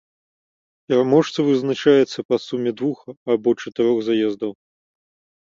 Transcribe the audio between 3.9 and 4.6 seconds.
заездаў.